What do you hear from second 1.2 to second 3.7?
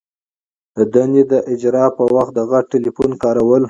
د اجرا په وخت کي د غټ ټلیفون کارول.